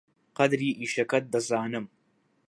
قەدری 0.37 0.69
ئیشەکەت 0.81 1.23
دەزانم. 1.33 1.85